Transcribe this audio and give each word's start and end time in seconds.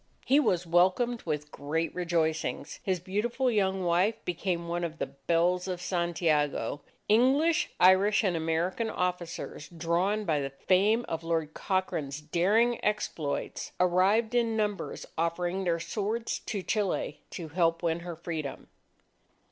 He 0.25 0.39
was 0.39 0.65
welcomed 0.65 1.21
with 1.27 1.51
great 1.51 1.93
rejoicings. 1.93 2.79
His 2.81 2.99
beautiful 2.99 3.51
young 3.51 3.83
wife 3.83 4.15
became 4.25 4.67
one 4.67 4.83
of 4.83 4.97
the 4.97 5.05
belles 5.05 5.67
of 5.67 5.79
Santiago. 5.79 6.81
English, 7.07 7.69
Irish, 7.79 8.23
and 8.23 8.35
American 8.35 8.89
officers, 8.89 9.67
drawn 9.69 10.25
by 10.25 10.39
the 10.39 10.49
fame 10.49 11.05
of 11.07 11.23
Lord 11.23 11.53
Cochrane's 11.53 12.19
daring 12.19 12.83
exploits, 12.83 13.73
arrived 13.79 14.33
in 14.33 14.57
numbers 14.57 15.05
offering 15.19 15.65
their 15.65 15.79
swords 15.79 16.39
to 16.47 16.63
Chile 16.63 17.21
to 17.29 17.49
help 17.49 17.83
win 17.83 17.99
her 17.99 18.15
Freedom. 18.15 18.69